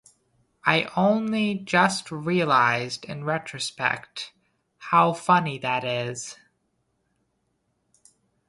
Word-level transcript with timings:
I 0.65 0.89
only 0.97 1.53
just 1.53 2.09
realized 2.11 3.05
in 3.05 3.23
retrospect 3.23 4.33
how 4.79 5.13
funny 5.13 5.59
that 5.59 5.83
is. 5.83 6.37